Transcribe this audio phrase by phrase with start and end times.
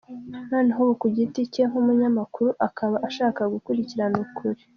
[0.51, 4.61] Noneho ubu ku giti cye nk’umunyamakuru akaba ashaka gukurikirana ukuri.